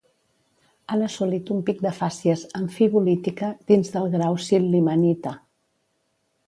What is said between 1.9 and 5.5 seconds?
fàcies amfibolítica, dins del grau sil·limanita.